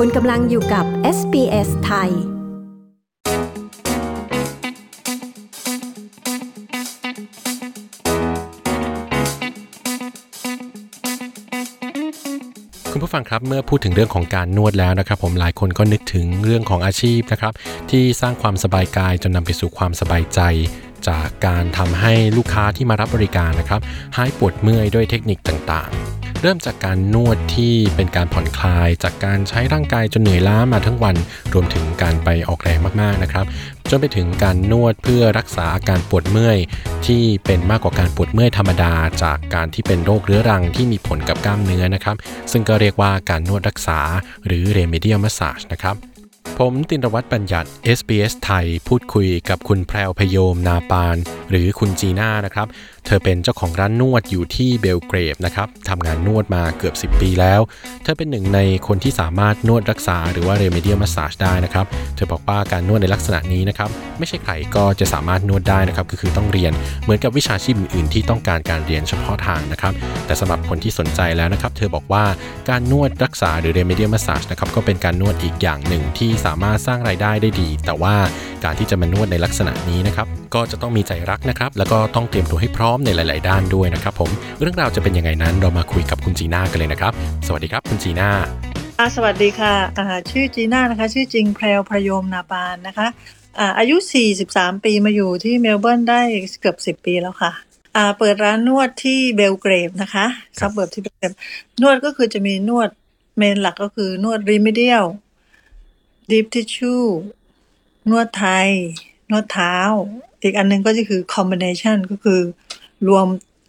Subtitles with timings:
[0.00, 0.84] คุณกำลังอยู่กับ
[1.16, 2.10] SBS ไทย
[12.92, 17.52] คุณผู้ฟังครับเมื่อพูดถึงเรื่องของการนวดแล้วนะครับ ผมหลายคนก็นึกถึงเรื่องของอาชีพนะครับ
[17.90, 20.40] ที่สร้างความสบายกายจนนำไปสู่ความสบายใจ
[21.08, 23.80] จากการทำให้ลูกค้าที่มารับบริการนะครับ
[24.16, 31.16] หายปวดเมื่อยด้วยเทคนิคต่างๆ เริ่มจากการนวดที่เป็นการผ่อนคลาย จากการใช้ร่างกายจนเหนื่อยล้ามาทั้งวัน
[31.52, 33.44] รวมถึงการไปออกแรงมากๆนะครับ
[33.90, 36.58] จนไปถึงการนวดเพื่อรักษาอาการปวดเมื่อย
[37.06, 42.16] ที่เป็นมากกว่าการปวดเมื่อยธรรมดา จากการที่เป็นโรคเรื้อรังที่มีผลกับกล้ามเนื้อนะครับ
[42.52, 44.00] ซึ่งก็เรียกว่าการนวดรักษา
[44.46, 45.96] หรือ remedial massage นะครับ
[46.58, 47.68] ผมตินรวัตรปัญญัติ
[47.98, 51.16] SBS ไทย พูดคุยกับคุณแพรวพยมนาปาน
[51.50, 52.66] หรือคุณจีน่านะครับ
[53.06, 57.60] เธอเป็นเจ้าของร้านนวดอยู่ที่เบลเกรดนะครับทำงานนวดมาเกือบ 10 ปีแล้ว
[58.04, 66.72] เธอเป็นหนึ่งในคนที่สามารถนวดรักษาหรือว่า remedial massage ได้นะครับ เธอบอกว่าการนวดในลักษณะนี้นะครับ ไม่ใช่ใครก็จะสามารถนวดได้นะครับก็คือต้องเรียน
[67.02, 69.92] เหมือนกับวิชาชีพอื่นๆ ที่ต้องการการเรียนเฉพาะทางนะครับ
[70.26, 72.24] แต่สำหรับคนที่สนใจแล้วนะครับ เธอบอกว่า
[72.70, 78.14] การนวดรักษาหรือ remedial massage นะครับก็เป็นการนวดอีกอย่างหนึ่งที่สามารถสร้างรายได้ได้ดี แต่ว่า
[78.64, 84.30] การที่จะมานวดในลักษณะนี้นะครับก็จะต้องมีใจรักนะครับแล้วก็ต้องเตรียมตัวให้พร้อมในหลาย ๆ ด้านด้วยนะครับผม
[84.60, 87.12] เรื่องราวจะเป็นยังไงนั้นเรามาคุยกับคุณจีน่ากันเลยนะครับ
[87.46, 88.30] สวัสดีครับคุณจีน่า
[88.98, 93.06] อ่าสวัสดีค่ะอ่าชื่อจีน่านะคะ ชื่อจริงแพรวพยมนาปานนะคะ
[93.58, 93.96] อ่าอายุ
[94.40, 96.20] 43 ปีมาอยู่ที่เมลเบิร์นได้
[96.60, 97.52] เกือบ 10 ปีแล้วค่ะ
[97.96, 100.26] อ่าเปิดร้านนวดที่ Belgrave นะคะ
[100.58, 101.32] suburb ที่ Belgrave
[101.82, 102.90] นวดก็คือจะมีนวด
[103.36, 105.04] main หลักก็คือนวด remedial
[106.30, 106.96] deep tissue
[108.10, 108.68] นวดไทย
[109.30, 109.76] นวดเท้า
[110.42, 112.40] อีกอันหนึงก็จะคือ combination ก็คือ
[113.08, 113.26] รวม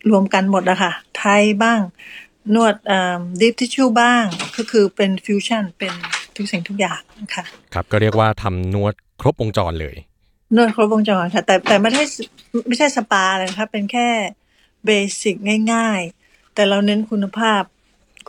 [0.10, 1.80] รวมกันหมดอะค่ะ ไทยบ้าง
[2.56, 2.74] นวด
[3.42, 4.24] deep tissue บ้าง
[4.58, 5.94] ก็คือเป็นฟิวชั่นเป็น
[6.36, 7.02] ทุกสิ่งทุกอย่าง
[7.36, 9.96] ค่ะ ครับ ก็เรียกว่าทำนวดครบวงจรเลย
[10.56, 12.04] นวดครบวงจรค่ะ แต่แต่ไม่ใช่
[12.68, 14.08] ไม่ใช่สปาเลยนะคะเป็นแค่
[14.86, 15.36] basic
[15.74, 17.62] ง่าย ๆ แต่เราเน้นคุณภาพ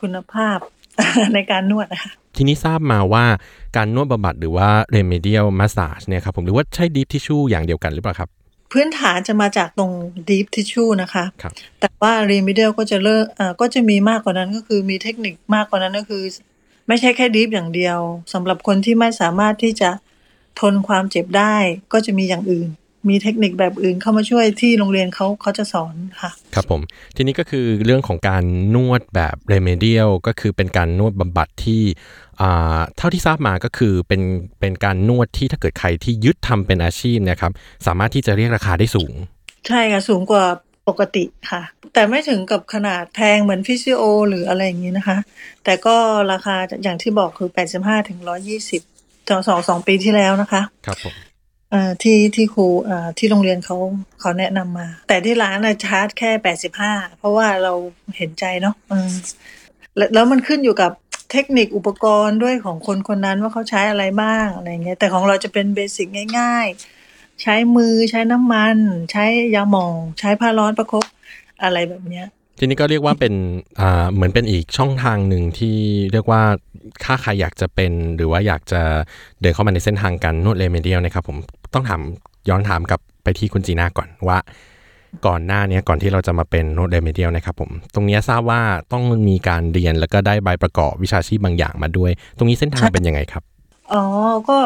[0.00, 0.58] คุณภาพ
[1.34, 3.24] ในการนวดนะคะทีนี้ทราบมาว่า
[3.76, 8.28] การนวดบำบัดหรือว่า remedial massage เนี่ยครับผมหรือว่าใช่ deep tissue อย่างเดียวกันหรือเปล่าครับ
[8.72, 9.92] พื้นฐานจะมาจากตรง
[10.28, 16.22] deep tissue นะคะครับแต่ว่า remedial ก็จะเลิกเอ่อก็จะมีมากกว่านั้นก็คือมีเทคนิคมากกว่านั้นก็คือ
[16.88, 17.98] ไม่ใช่แค่ deep อย่างเดียว
[18.32, 19.90] สำหรับคนที่ไม่สามารถที่จะ
[20.60, 21.56] ทนความเจ็บได้
[21.92, 22.68] ก็จะมีอย่างอื่น
[23.08, 26.80] มีเทคนิคแบบอื่นเข้ามาช่วยที่โรงเรียนเขาเขาจะสอนค่ะ ครับผม
[27.16, 32.27] ทีนี้ก็คือเรื่องของการนวดแบบ remedial ก็คือเป็นการนวดบำบัดที่อ่า
[32.96, 34.22] เท่าที่ทราบมาก็คือเป็น
[34.60, 37.52] เป็นการนวดที่ถ้าเกิดใครที่ยึดทำเป็นอาชีพเนะครับ
[37.86, 39.12] สามารถที่จะเรียกราคาได้สูง
[39.68, 40.44] ใช่ค่ะ สูงกว่า
[40.88, 41.62] ปกติค่ะ
[41.94, 45.18] แต่ไม่ถึงกับขนาดแพงเหมือนฟิสิโอ หรืออะไรอย่างนี้นะคะ
[45.64, 45.96] แต่ก็
[46.32, 48.18] ราคาอย่างที่บอกคือ 85ถึง
[48.74, 51.14] 120ต่อสองสองปีที่แล้วนะคะ ครับผม
[51.70, 53.76] เอ่อที่ที่ครูเอ่อที่โรงเรียนเขา
[54.20, 56.30] เขาแนะนำมา แต่ที่ร้านน่ะชาร์จแค่
[56.76, 57.72] 85 เพราะว่าเรา
[58.16, 59.12] เห็นใจเนาะเออ
[59.96, 60.92] แล้วแล้วมันขึ้นอยู่กับ
[61.30, 66.06] เทคนิคอุปกรณ์ด้วยของคนคนนั้นว่าเขาใช้อะไรบ้างอะไรเงี้ยแต่ของเราจะเป็นเบสิก
[66.38, 66.66] ง่าย
[67.04, 68.76] ๆ ใช้มือใช้น้ำมัน
[69.12, 69.24] ใช้
[69.54, 71.04] ยาหมอง ใช้ผ้าร้อนประคบ
[71.62, 72.26] อะไรแบบเนี้ย
[72.58, 73.34] ทีนี้ก็เรียกว่าเป็น
[73.80, 75.76] อ่าเหมือนเป็นอีกช่องทางหนึ่งที่
[76.12, 76.42] เรียกว่า
[77.04, 78.82] ถ้าใครอยากจะเป็น หรือว่าอยากจะ
[79.40, 81.38] เดินเข้ามาในเส้นทางการนวด remedial นะครับผม
[81.74, 82.00] ต้องถาม
[82.48, 84.38] ย้อนถามกลับไปที่คุณจีน่าก่อนว่า
[85.26, 88.60] ก่อนหน้าเนี้ยก่อนที่เราจะมาเป็นนวด remedial นะครับผมตรงเนี้ยทราบว่า
[88.92, 93.42] ต้องมีการเรียนแล้วก็ได้ใบประกอบวิชาชีพบางอย่างมาด้วย ตรงนี้เส้นทางเป็นยังไงครับ
[93.92, 94.02] อ๋อ
[94.48, 94.58] ก็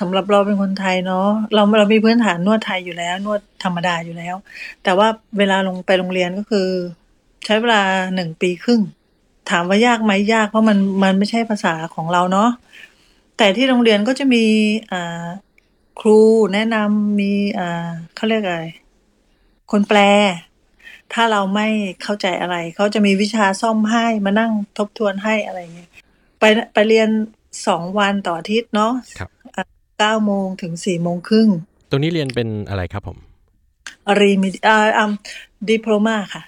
[0.00, 4.34] สำหรับเราเป็นคนไทยเนาะเราเรามีพื้นฐานนวดไทยอยู่แล้ว นวดธรรมดาอยู่แล้ว
[4.84, 6.68] แต่ว่าเวลาลงไปโรงเรียนก็คือ
[7.44, 7.82] ใช้เวลา
[8.14, 8.80] หนึ่งปีครึ่ง
[9.50, 12.50] ถามว่ายากไหมยากเพราะมันมันไม่ใช่ภาษาของเราเนาะ
[13.38, 14.44] แต่ที่โรงเรียนก็จะมี
[14.92, 15.26] อ่า
[16.00, 16.18] ครู
[16.54, 18.62] แนะนำมีอ่าเขาเรียกอะไร
[19.72, 20.00] คนแปล
[21.12, 21.68] ถ้าเราไม่
[22.02, 25.90] เข้าใจอะไร เขาจะมีวิชาซ่อมให้มานั่งทบทวนให้อะไรอย่างเงี้ย
[26.40, 26.44] ไป
[26.74, 27.08] ไปเรียน
[27.66, 29.28] สองวันต่ออาทิตย์เนาะครับ
[29.98, 31.48] เก้าโมงถึงสี่โมงครึ่ง
[31.90, 33.18] ตรงนี้เรียนเป็นอะไรครับผม
[34.20, 35.06] remed อ่าอ่า
[35.68, 36.42] diploma ค่ะ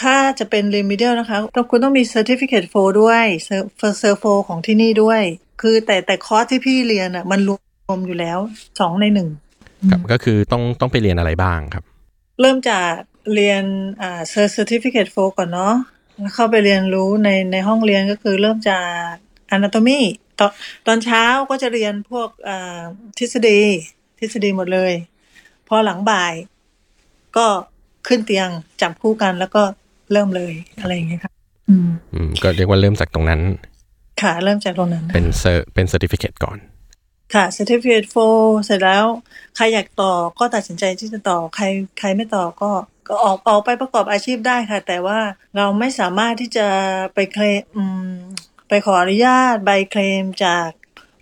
[0.00, 3.56] ถ้าจะเป็น remedial นะคะต้องคุณต้องมี certificate 4ด้วยเซอ
[3.90, 5.22] ร์เซอร์โฟของที่นี่ด้วย
[5.62, 7.50] คือแต่แต่คอร์สที่พี่เรียนอะมันร
[7.90, 8.38] วมอยู่แล้ว
[8.80, 9.28] สองในหนึ่ง
[9.90, 11.84] ครับก็คือต้องต้องไปเรียนอะไรบ้างครับ
[12.40, 12.92] เริ่มจาก
[13.34, 13.64] เรียน
[14.02, 14.20] อ่า
[14.56, 15.74] certificate 4ก่อนเนาะ
[16.20, 19.12] แล้วเข้าไปเรียนรู้ในในห้องเรียนก็คือเริ่มจาก
[19.54, 20.00] anatomy
[20.38, 20.50] ตอน
[20.86, 22.80] ตอนเช้าก็จะเรียนพวกอ่า
[23.18, 23.60] ทฤษฎี
[24.18, 24.92] ทฤษฎีหมดเลย
[25.68, 26.32] พอหลังบ่าย
[27.36, 27.46] ก็
[28.08, 28.48] ขึ้นเตียง
[28.82, 29.62] จับคู่กันแล้วก็
[30.12, 31.32] เริ่มเลยอะไรอย่างเงี้ยค่ะ
[31.68, 33.40] อืม อืมก็เรียกว่าเริ่มจากตรงนั้น
[34.22, 36.58] ค่ะ เริ่มจากตรงนั้น เป็นเซอร์เป็น certificate ก่อน
[37.34, 39.06] ค่ะ certificate for เสร็จแล้ว
[39.56, 41.64] ใครอยากต่อก็ตัดสินใจที่จะต่อ ใคร
[41.98, 42.70] ใครไม่ต่อก็
[43.08, 45.18] ก็ออกออกไปประกอบอาชีพได้ค่ะ แต่ว่า
[45.56, 46.66] เราไม่สามารถที่จะ
[47.14, 47.78] ไปเคลม
[48.68, 50.68] ไปขออนุญาตใบเคลมจาก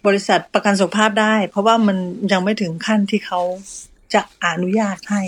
[0.06, 1.96] บริษัทประกันสุขภาพได้ เพราะว่ามัน
[2.32, 3.40] ยังไม่ถึงขั้นที่เขา
[4.14, 5.22] จะอนุญาตให้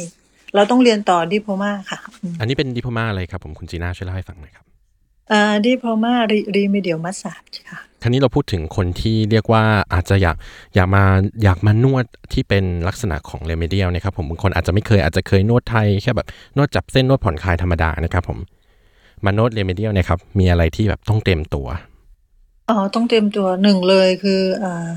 [0.54, 1.98] เราต้องเรียนต่อ diploma ค่ะ
[2.40, 4.65] อันนี้เป็น diploma อะไรครับผมคุณจีน่าช่วยเล่าให้ฟังหน่อยครับ
[5.32, 9.64] อ่า diploma remedial massageค่ะคราวนี้เราพูดถึงคนที่เรียกว่า
[9.94, 10.36] อาจจะอยาก
[10.74, 11.04] อยากมา
[11.42, 16.26] อยากมานวดที่เป็นลักษณะของ remedial นะครับผมบางคนอาจจะไม่เคยอาจจะเคยนวดไทยแค่แบบ
[16.56, 18.38] นวดจับเส้นนวดผ่อนคลายธรรมดานะครับผม
[19.24, 21.66] มานวด remedial นะครับมีอะไรที่แบบต้องเตรียมตัว
[22.68, 24.88] อ๋อต้องเตรียมตัวหนึ่งเลยคืออ่า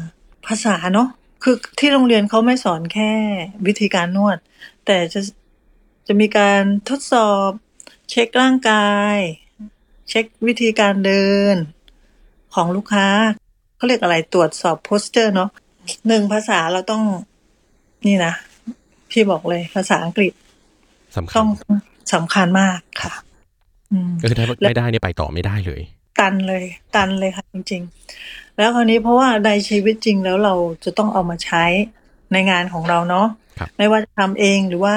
[0.47, 1.07] ภาษาเนาะ
[1.43, 3.11] คือที่โรงเรียนเขาไม่สอนแค่
[3.67, 4.37] วิธีการนวด
[4.85, 5.21] แต่จะ
[6.07, 7.49] จะมีการทดสอบ
[8.09, 9.17] เช็คร่างกาย
[10.09, 11.55] เช็ควิธีการเดิน
[12.55, 13.07] ของลูกค้า
[13.75, 15.49] เขาเรียกอะไรตรวจสอบโพสเจอร์เนาะ
[16.07, 17.03] หนึ่งภาษาเราต้อง
[18.07, 18.33] นี่นะ
[19.11, 20.33] พี่บอกเลยภาษาอังกฤษ
[21.17, 21.47] สำคัต้ญอง
[22.13, 23.13] สำคัญมากค่ะ
[23.91, 25.81] อืมก็คือถ้าไม่ได้เนี่ยไปต่อไม่ได้เลย
[26.19, 26.63] ตันเลย
[26.95, 27.81] ตันเลยค่ะจริง
[28.19, 30.53] ๆ แล้วคราวนี้เพราะว่าในชีวิตจริงแล้วเรา
[30.85, 31.63] จะต้องเอามาใช้
[32.33, 33.27] ในงานของเราเนาะ
[33.59, 34.95] ครับไม่ว่าจะทำเองหรือว่า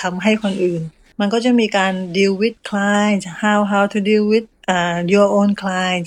[0.00, 0.82] ทำให้คนอื่น
[1.20, 6.06] มันก็จะมีการ deal with client how how to deal with uh, your own client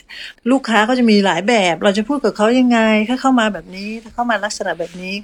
[0.51, 2.79] ลูกค้าก็จะมีหลายแบบ เราจะพูดกับเขายังไง
[3.09, 5.15] ถ้าเข้ามาแบบนี้ ถ้าเข้ามาลักษณะแบบนี้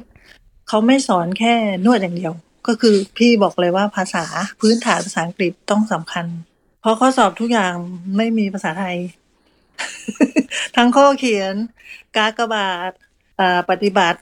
[0.68, 1.53] เขาไม่สอนแค่
[1.86, 2.33] นวดอย่างเดียว
[2.68, 4.25] ก็คือพี่บอกเลยว่าภาษา
[4.62, 6.25] พื้นฐานภาษาอังกฤษต้องสำคัญ
[6.81, 7.74] เพราะข้อสอบทุกอย่าง
[8.18, 8.97] ไม่มีภาษาไทย
[10.75, 11.53] ทั้งข้อเขียน
[12.15, 12.91] กากบาท
[13.39, 14.19] อ่าปฏิบัติ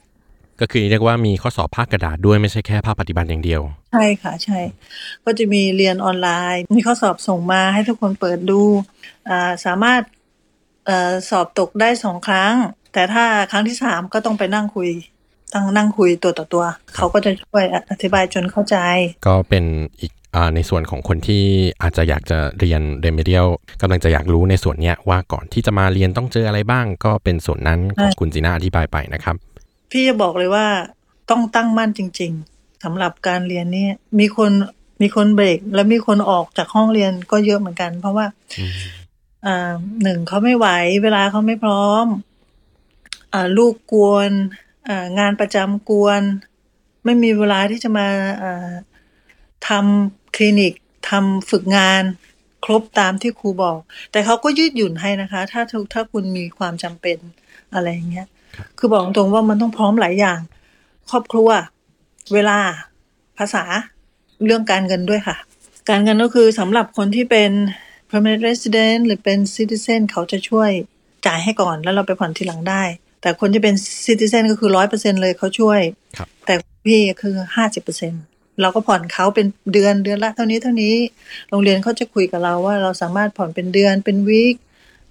[0.60, 3.60] ก็คือเรียกว่ามีข้อสอบภาคกระดาษด้วยไม่ใช่แค่ภาคปฏิบัติอย่างเดียว
[3.92, 4.60] ใช่ค่ะใช่
[5.24, 8.62] ก็จะมีเรียนออนไลน์ มีข้อสอบส่งมาให้ทุกคนเปิดดู
[9.28, 10.02] อ่าสามารถ
[10.86, 12.52] เออสอบตกได้สองครั้ง
[12.92, 14.88] แต่ถ้าครั้งที่สามก็ต้องไปนั่งคุย
[15.52, 16.64] ตั้งนั่งคุยตัวต่อตัว
[16.96, 18.76] เขาก็จะช่วยอธิบายจนเข้าใจ
[19.26, 19.64] ก็เป็น
[20.00, 21.44] อีกอาในส่วนของคนที่
[21.82, 23.46] อาจจะอยากจะเรียนเรเมเดียล
[23.80, 29.36] กำลังจะอยากรู้ในส่วนเนี้ยว่าก่อนที่จะมาเรียนต้องเจออะไรบ้าง ก็เป็นส่วนนั้นของใช่คุณจีน่าอธิบายไปนะครับ
[29.90, 30.66] พี่จะบอกเลยว่า
[31.30, 33.86] ต้องตั้งมั่นจริง ๆสำหรับการเรียนนี่
[34.18, 34.50] มีคน
[35.02, 38.26] มีคนเบรก แล้วมีคนออกจากห้องเรียนก็เยอะเหมือนกัน เพราะว่า
[38.58, 38.72] อืม
[39.46, 40.68] อ่าหนึ่งเขาไม่ไหว
[41.02, 42.06] เวลาเขาไม่พร้อม
[43.32, 44.30] อ่าลูกกวน
[44.88, 46.22] อ่างานประจำกวน
[47.04, 48.08] ไม่มีเวลาที่จะมา
[48.42, 48.70] อ่า
[49.68, 50.72] ทำคลินิก
[51.10, 52.02] ทำฝึกงาน
[52.64, 53.80] ครบตามที่ครูบอก
[54.12, 57.18] แต่เขาก็ยืดหยุ่นให้นะคะ ถ้าถ้าถ้าคุณมีความจำเป็น
[57.74, 58.26] อะไรอย่างเงี้ย
[58.78, 60.38] คือบอกตรงๆว่ามันต้องพร้อมหลายอย่าง
[61.10, 61.48] ครอบครัว
[62.34, 62.58] เวลา
[63.38, 63.64] ภาษา
[64.44, 65.36] เรื่องการเงินด้วยค่ะ
[65.88, 67.50] การเงินก็คือสำหรับคนที่เป็น
[68.10, 70.70] permanent resident หรือเป็น citizen เขาจะช่วย
[71.26, 72.82] จ่ายให้ก่อนแล้วเราไปผ่อนทีหลังได้
[73.20, 73.74] แต่คนที่เป็น
[74.06, 75.80] citizen ก็คือร้อยเปอร์เซ็นเลยเขาช่วย
[76.16, 76.54] ครับแต่
[76.86, 78.12] พี่คือห้าสิบเปอร์เซ็น
[78.60, 80.94] เราก็ผ่อนเขาเป็นเดือนเดือนละเท่านี้เท่านี้
[81.50, 84.56] โรงเรียนเขาจะคุยกับเราว่าเราสามารถผ่อนเป็นเดือนเป็นวีค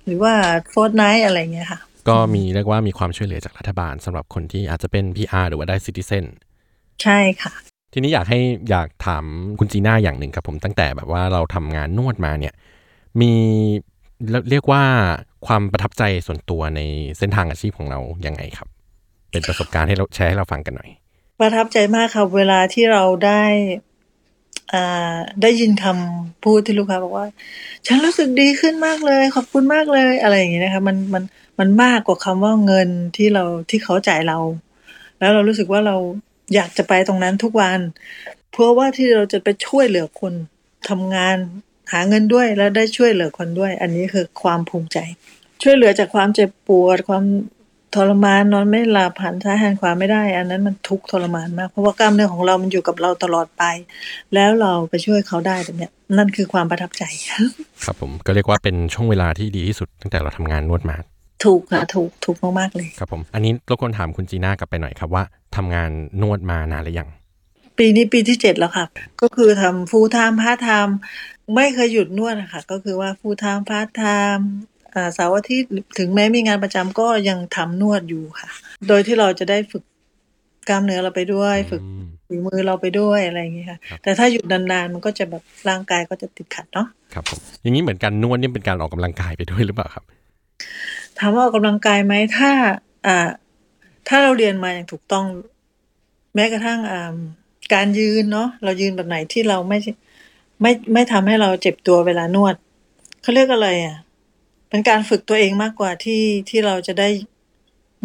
[0.06, 0.34] หรือว่า
[0.74, 6.26] fortnight อะไรอย่างเงี้ยค่ะ ก็มีเรียกว่ามีความช่วยเหลือจากรัฐบาลสำหรับคนที่อาจจะเป็น PR หรือว่าได้ Citizen
[7.04, 7.54] ใช่ค่ะ
[7.94, 8.40] ทีนี้อยากให้
[8.70, 9.24] อยากถาม
[9.60, 12.54] คุณจีน่าอย่างหนึ่งครับผมตั้งแต่แบบว่าเราทำงานนวดมาเนี่ย
[13.22, 13.32] มี
[14.50, 14.84] เรียกว่า
[15.48, 16.82] ความประทับใจส่วนตัวใน
[17.18, 18.68] เส้นทางอาชีพของเรายังไงครับ
[19.32, 20.90] เป็นประสบการณ์ให้เราแชร์ให้เราฟังกันหน่อย
[21.40, 23.44] ประทับใจมากค่ะเวลาที่เราได้
[24.74, 27.26] อ่าได้ยินคำพูดที่ลูกค้าบอกว่า
[27.88, 31.24] ฉันรู้สึกดีขึ้นมากเลย ขอบคุณมากเลยอะไรอย่างนี้นะคะมันมัน
[31.60, 34.38] มันมากกว่าคำว่าเงินที่เราที่เขาจ่ายเรา
[35.20, 35.96] แล้วเรารู้สึกว่าเรา
[36.56, 37.80] อยากจะไปตรงนั้นทุกวัน
[38.52, 40.34] เพื่อว่าที่เราจะไปช่วยเหลือคน
[40.90, 41.38] ทำงาน
[41.92, 44.98] หาเงินด้วยแล้วได้ช่วยเหลือคนด้วย อันนี้คือความภูมิใจ
[45.64, 47.24] ช่วยเหลือจากความเจ็บปวด ความ
[47.96, 53.64] ทรมานนอนไม่หลับหันซ้ายหันขวาไม่ได้ อันนั้นมันทุกข์ทรมานมากเพราะว่ากล้ามเนื้อของเรามันอยู่กับเราตลอดไป
[54.34, 57.04] แล้วเราไปช่วยเขาได้แบบเนี้ยนั่นคือความประทับใจ
[57.86, 60.98] ครับผมก็เรียกว่าเป็นช่วงเวลาที่ดีที่สุดตั้งแต่เราทำงานนวดมา
[61.46, 65.24] ถูกค่ะถูกถูกมากๆเลยครับผมอันนี้รบกวนถามคุณจีน่ากลับไปหน่อยครับว่า
[65.56, 65.90] ทำงาน
[66.22, 67.10] นวดมานานหรือยัง
[67.78, 68.86] ปีนี้ปีที่เจ็ดแล้วค่ะ
[69.22, 70.98] ก็คือทำ full-time part-time
[71.56, 74.48] ไม่เคยหยุดนวดนะคะก็คือว่า full-time part-time
[74.96, 78.50] อ่าเสาร์อาทิตย์ถึงแม้มีงานประจำก็ยังทำนวดอยู่ค่ะ
[78.88, 79.84] โดยที่เราจะได้ฝึก
[80.70, 90.04] กล้ามเนื้อเราไปด้วย ฝึกอืมฝีมือเราไปด้วยอะไรอย่างเงี้ยค่ะครับแต่ถ้าหยุดนานๆมันก็จะแบบร่างกายก็จะติดขัดเนาะครับผมอย่างนี้เหมือนการนวดนี่เป็นการออกกำลังกายไปด้วยหรือเปล่าครับ
[91.20, 92.52] ถามว่าออกกำลังกายไหม ถ้า
[93.08, 93.30] อ่า
[94.08, 95.26] ถ้าเราเรียนมาอย่างถูกต้อง
[96.36, 97.16] แม้กระทั่ง อ่า
[97.74, 99.78] การยืนเนาะ เรายืนแบบไหนที่เราไม่
[100.62, 102.56] ไม่ ไม่ทำให้เราเจ็บตัวเวลานวด
[103.22, 103.98] เขาเรียกอะไรอะ
[104.70, 107.10] เป็นการฝึกตัวเองมากกว่าที่ ที่เราจะได้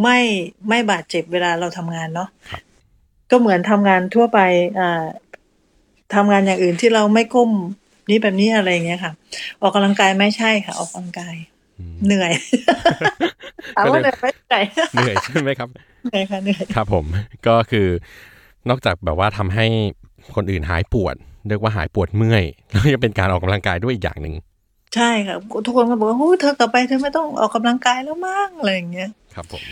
[0.02, 0.18] ไม่
[0.68, 2.28] ไม่บาดเจ็บเวลาเราทำงานเนาะ
[3.30, 4.40] ก็เหมือนทำงานทั่วไป
[4.78, 5.04] อ่า
[6.14, 7.50] ทำงานอย่างอื่นที่เราไม่ก้ม
[8.10, 9.12] นี้แบบนี้อะไรอย่างเงี้ยค่ะ
[9.60, 11.34] ออกกำลังกายไม่ใช่ค่ะ ออกกำลังกาย
[12.06, 12.32] เหนื่อย
[13.76, 15.68] ถามว่าเหนื่อยไหมเหนื่อยเหนื่อยใช่ไหมครับ
[16.10, 17.04] เหนื่อยค่ะเหนื่อยครับผม
[17.46, 17.86] ก็คือ
[18.68, 19.66] นอกจากแบบว่าทำให้
[20.34, 21.14] คนอื่นหายปวด
[21.48, 24.34] เรียกว่าหายปวดเมื่อยแล้วยังเป็นการออกกำลังกายด้วยอีกอย่างหนึ่ง
[24.94, 25.36] ใช่ค่ะ
[25.66, 29.62] ทุกคนก็บอกว่าโอ้เธอกลับไปเธอไม่ต้องออกกำลังกายแล้วมั้งอะไรอย่างเงี้ยครับผม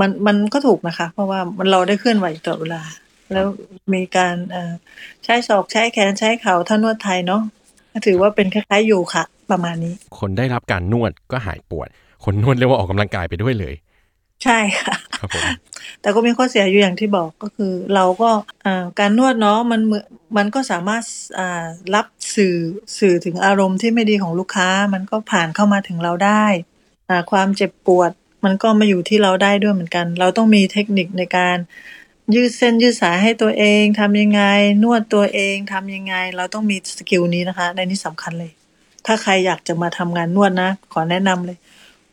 [0.00, 2.82] มันมันก็ถูกนะคะ เพราะว่ามันเราได้เคลื่อนไหวตลอดเวลา
[3.32, 3.46] แล้ว
[3.92, 4.72] มีการเอ่อ
[5.24, 7.59] ใช้ศอกใช้แขนใช้เข่าถ้านวดไทยเนาะก็
[8.06, 11.88] ถือว่าเป็นคล้ายๆโยคะประมาณนี้ คนได้รับการนวดก็หายปวด
[12.24, 13.74] คนนวดเรียกว่าออกกำลังกายไปด้วยเลย
[14.44, 15.44] ใช่ค่ะครับผม
[16.00, 18.30] แต่ก็มีข้อเสียอยู่อย่างที่บอกก็คือ เราก็
[18.66, 20.04] อ่าการนวดเนาะมันเหมือน
[20.36, 21.02] มันก็สามารถ
[21.38, 22.06] อ่ารับ
[22.36, 22.56] สื่อ
[22.98, 26.44] สื่อถึงอารมณ์ที่ไม่ดีของลูกค้า มันก็ผ่านเข้ามาถึงเราได้
[27.08, 28.10] อ่าความเจ็บปวด
[28.44, 31.56] มันก็มาอยู่ที่เราได้ด้วยเหมือนกัน เราต้องมีเทคนิคในการ
[32.34, 34.42] ยืดเส้นยืดสายให้ตัวเองทำยังไง
[34.82, 38.52] นวดตัวเองทำยังไง เราต้องมีสกิลนี้นะคะ ในนี้สำคัญเลย
[39.06, 41.58] ถ้าใครอยากจะมาทำงานนวดนะ ขอแนะนำเลย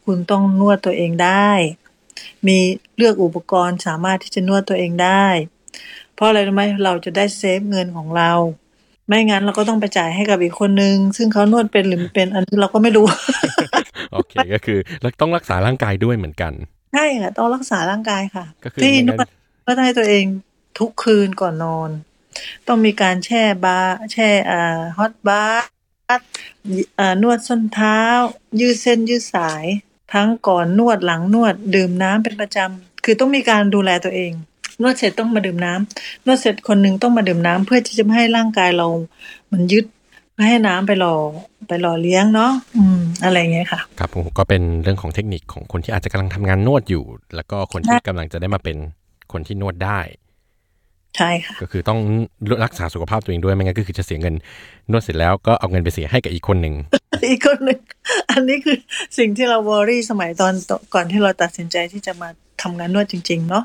[0.06, 1.50] คุณต้องนวดตัวเองได้
[2.48, 2.58] มี
[2.98, 5.26] เลือกอุปกรณ์สามารถที่จะนวดตัวเองได้
[6.14, 8.32] เพราะอะไรรู้ไหมเราจะได้เซฟเงินของเรา
[9.08, 13.06] ไม่งั้นเราก็ต้องไปจ่ายให้กับอีกคนนึง ซึ่งเขานวดเป็นหรือไม่เป็นอันนี้เราก็ไม่รู้
[14.14, 16.54] โอเคก็คือแล้วต้องรักษาร่างกายด้วยเหมือนกัน
[16.94, 19.28] ใช่ค่ะต้องรักษาร่างกายค่ะก็คือที่ไม่นงั้นวด
[19.70, 20.26] ก็ให้ตัวเอง
[20.80, 21.90] ทุกคืนก่อนนอน
[22.68, 25.66] ต้องมีการแช่บาร์แช่อ่าฮอตบาร์
[27.00, 28.00] อ่านวดส้นเท้า
[28.60, 29.66] ยืดเส้นยืดสาย
[30.14, 34.32] ทั้งก่อนนวดหลังนวด ดื่มน้ำเป็นประจำคือต้องมีการดูแลตัวเอง
[34.82, 38.88] นวดเสร็จต้องมาดื่มน้ำนวดเสร็จคนหนึ่งต้องมาดื่มน้ำเพื่อที่จะไม่ให้ร่างกายเรา
[39.52, 39.86] มันยึด
[40.36, 41.16] ไม่ให้น้ำไปหล่อ
[41.68, 47.04] ไปหล่อเลี้ยงเนาะอืม อะไรอย่างเงี้ยค่ะ ครับผมก็เป็นเรื่องของเทคนิคของคนที่อาจจะกำลังทำงานนวดอยู่
[47.36, 48.78] แล้วก็คนที่ใช่กำลังจะได้มาเป็น
[49.32, 50.00] คนที่นวดได้
[51.18, 52.00] ใช่ค่ะ ก็คือต้อง
[52.66, 54.36] รักษาสุขภาพตัวเองด้วยไม่งั้นก็คือจะเสียเงิน
[54.92, 56.76] นวดเสร็จแล้วก็เอาเงินไปเสียให้กับอีกคนหนึ่ง
[57.30, 57.80] อีกคนหนึ่ง
[58.32, 58.78] อันนี้คือ
[59.18, 60.54] สิ่งที่เราวอรี่สมัยตอน
[60.94, 62.30] ก่อนที่เราตัดสินใจที่จะมา
[62.62, 63.64] ทำงานนวดจริง ๆ เนาะ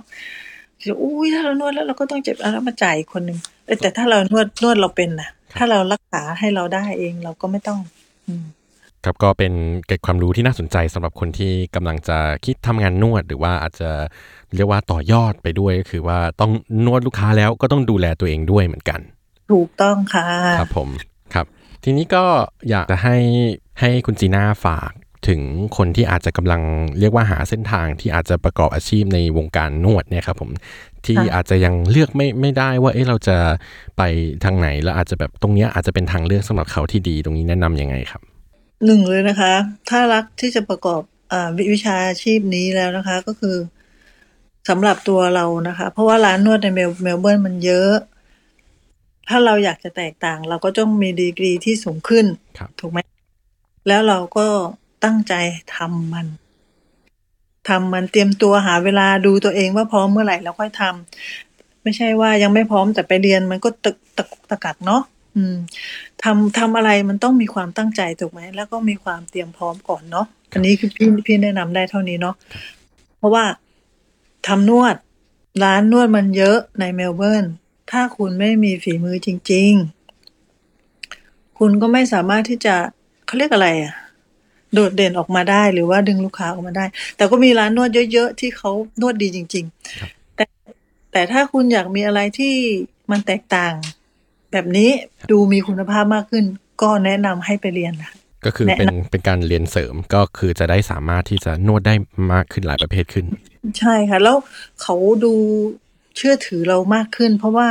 [0.82, 7.78] คืออุ้ยถ้าเรานวดแล้วเราก็ต้องเจ็บอะแล้วมาจ่ายอีกคนหนึ่งเอ้ยแต่ถ้าเรานวดนวดเราเป็นนะถ้าเรารักษาให้เราได้เองเราก็ไม่ต้อง
[8.26, 8.44] อืม
[9.04, 9.52] ครับก็เป็น
[9.86, 13.90] เกร็ดความรู้ที่น่าสนใจสำหรับคนที่กำลังจะคิดทำงานนวด หรือว่าอาจจะ
[14.54, 16.50] เรียกว่าต่อยอดไปด้วยก็คือว่าต้อง
[16.86, 19.00] นวดลูกค้าแล้วก็ต้องดูแลตัวเองด้วยเหมือนกัน
[19.52, 20.28] ถูกต้องค่ะ
[20.60, 20.88] ครับผม
[21.34, 21.46] ครับ
[21.84, 22.24] ทีนี้ก็
[22.70, 23.16] อยากจะให้
[23.80, 24.92] ให้คุณจีน่าฝาก
[25.28, 25.40] ถึง
[25.76, 26.62] คนที่อาจจะกำลัง
[26.98, 30.50] เรียกว่าหาเส้นทางที่อาจจะประกอบอาชีพในวงการนวดเนี่ยครับผม
[31.06, 33.36] ที่ค่ะอาจจะยังเลือกไม่ไม่ได้ว่าเอ๊ะเราจะ
[33.96, 34.02] ไป
[34.44, 38.22] ทางไหนแล้วอาจจะแบบตรงเนี้ยอาจจะเป็นทางเลือกสำหรับเขาที่ดีตรงนี้แนะนำยังไงครับ
[38.84, 39.54] หนึ่งเลยนะคะ
[39.90, 43.56] ถ้ารักที่จะประกอบอ่าวิวิชาชีพนี้แล้วนะคะ ก็คือ
[44.68, 47.92] สำหรับตัวเรานะคะ เพราะว่าร้านนวดในเมลเมลเบิร์นมันเยอะ
[49.28, 52.26] ถ้าเราอยากจะแตกต่าง เราก็ต้องมีดีกรีที่สูงขึ้น
[52.58, 52.98] ครับถูกไหม
[53.88, 54.46] แล้วเราก็
[55.04, 55.34] ตั้งใจ
[55.76, 56.26] ทำมัน
[57.68, 65.02] ทำมันเตรียมตัวหาเวลาดูตัวเองว่าพร้อมเมื่อไหร่แล้วค่อยทำไม่ใช่ว่ายังไม่พร้อมแต่ไปเรียนมันก็ตะตะกุกตะกักเนาะ
[65.36, 65.56] อืม
[66.22, 72.34] ทำ ทำอะไรมันต้องมีความตั้งใจ ถูกไหม แล้วก็มีความเตรียมพร้อมก่อนเนาะ อันนี้คือพี่ พี่แนะนำได้เท่านี้เนาะ
[73.18, 73.44] เพราะว่า
[74.46, 74.94] ทำนวด
[75.64, 77.44] ร้านนวดมันเยอะในเมลเบิร์น
[77.90, 79.72] ถ้าคุณไม่มีฝีมือจริง
[80.66, 82.74] ๆ คุณก็ไม่สามารถที่จะ
[83.26, 83.94] เขาเรียกอะไรอะ
[84.74, 86.84] โดดเด่นออกมาได้ หรือว่าดึงลูกค้าออกมาได้
[87.16, 88.70] แต่ก็มีร้านนวดเยอะ ๆ ที่เขา
[89.00, 89.64] นวดดีจริง
[90.00, 90.46] ครับ ๆ แต่
[91.12, 92.54] แต่ถ้าคุณอยากมีอะไรที่
[93.10, 93.74] มันแตกต่าง
[94.52, 94.90] แบบนี้
[95.30, 96.44] ดูมีคุณภาพมากขึ้น
[96.82, 98.12] ก็แนะนำให้ไปเรียนนะ
[98.44, 101.94] ก็คือแนะนำเป็นเป็นการเรียนเสริมก็คือจะได้สามารถที่จะนวดได้
[102.32, 103.26] มากขึ้นหลายประเภทขึ้น
[103.78, 104.36] ใช่ค่ะ แล้ว
[104.82, 105.34] เขาดู
[106.16, 107.68] เชื่อถือเรามากขึ้น เพราะว่า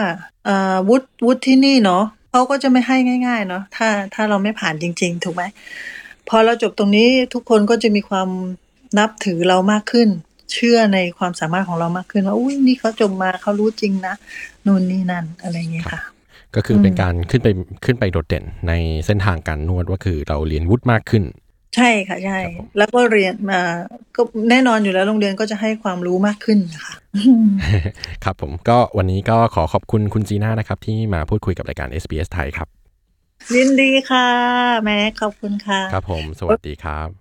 [0.47, 2.97] อ่าวุฒิวุฒิที่นี่เนาะเขาก็จะไม่ให้
[3.27, 5.43] ง่าย ๆ เนาะถ้าถ้าเราไม่ผ่านจริง ๆ ถูกไหม
[6.29, 8.29] พอเราจบตรงนี้ทุกคนก็จะมีความ
[8.99, 10.09] นับถือเรามากขึ้น
[10.53, 14.15] เชื่อในความสามารถของเรามากขึ้นว่าอุ้ยนี่เขาจบมาเขารู้จริงนะ
[14.65, 16.01] นู่นนี่นั่นอะไรอย่างเงี้ยค่ะ
[16.55, 17.47] ก็คืออมเป็นการขึ้นไป
[17.85, 18.73] ขึ้นไปโดดเด่นใน
[19.05, 21.23] เส้นทางการนวดว่าคือเราเรียนวุฒิมากขึ้น
[21.75, 23.61] ใช่ค่ะใช่ครับผมแล้วก็เรียนมา
[24.15, 26.95] ก็แน่นอนอยู่แล้วโรงเรียนก็จะให้ความรู้มากขึ้นนะคะ
[28.23, 32.67] ครับผมก็วันนี้ก็ขอขอบคุณคุณจีน่านะครับ ที่มาพูดคุยกับรายการ SBS ไทยครับ
[33.55, 34.27] ยินดีค่ะ
[34.83, 37.20] แม็กขอบคุณค่ะ ครับผม สวัสดีครับ